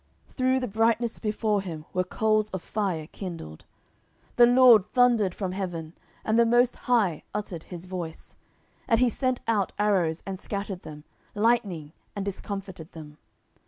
[0.29, 3.65] 10:022:013 Through the brightness before him were coals of fire kindled.
[4.35, 5.93] 10:022:014 The LORD thundered from heaven,
[6.25, 8.35] and the most High uttered his voice.
[8.85, 11.03] 10:022:015 And he sent out arrows, and scattered them;
[11.35, 13.19] lightning, and discomfited them.